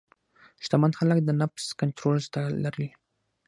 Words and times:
شتمن 0.63 0.91
خلک 0.99 1.17
د 1.23 1.29
نفس 1.41 1.65
کنټرول 1.79 2.17
زده 2.27 2.43
لري. 2.63 2.87